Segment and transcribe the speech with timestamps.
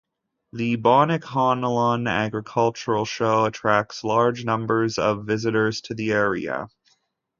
[0.51, 6.69] The Bonniconlon Agricultural Show attracts large numbers of visitors to the area.